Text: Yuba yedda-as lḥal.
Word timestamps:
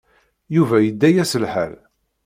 Yuba 0.55 0.77
yedda-as 0.81 1.33
lḥal. 1.43 1.73